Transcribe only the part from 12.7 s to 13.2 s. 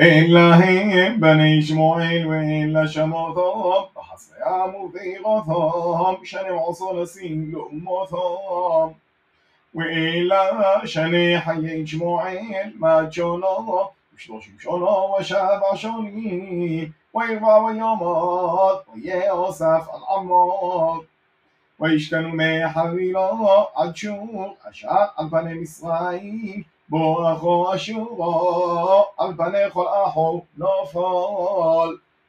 ما